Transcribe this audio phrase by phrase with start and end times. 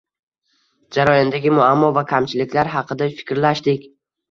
[0.97, 3.89] Jarayondagi muammo va kamchiliklar haqida fikrlashdik.